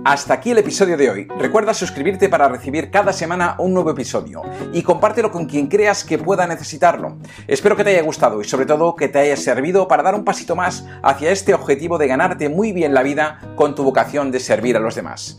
Hasta 0.04 0.34
aquí 0.34 0.50
el 0.50 0.58
episodio 0.58 0.96
de 0.96 1.10
hoy. 1.10 1.28
Recuerda 1.38 1.72
suscribirte 1.72 2.28
para 2.28 2.48
recibir 2.48 2.90
cada 2.90 3.12
semana 3.12 3.54
un 3.58 3.72
nuevo 3.72 3.90
episodio 3.90 4.42
y 4.72 4.82
compártelo 4.82 5.30
con 5.30 5.46
quien 5.46 5.68
creas 5.68 6.02
que 6.02 6.18
pueda 6.18 6.44
necesitarlo. 6.48 7.18
Espero 7.46 7.76
que 7.76 7.84
te 7.84 7.90
haya 7.90 8.02
gustado 8.02 8.40
y 8.40 8.44
sobre 8.44 8.66
todo 8.66 8.96
que 8.96 9.06
te 9.06 9.20
haya 9.20 9.36
servido 9.36 9.86
para 9.86 10.02
dar 10.02 10.16
un 10.16 10.24
pasito 10.24 10.56
más 10.56 10.84
hacia 11.04 11.30
este 11.30 11.54
objetivo 11.54 11.98
de 11.98 12.08
ganarte 12.08 12.48
muy 12.48 12.72
bien 12.72 12.94
la 12.94 13.04
vida 13.04 13.38
con 13.54 13.76
tu 13.76 13.84
vocación 13.84 14.32
de 14.32 14.40
servir 14.40 14.76
a 14.76 14.80
los 14.80 14.96
demás. 14.96 15.38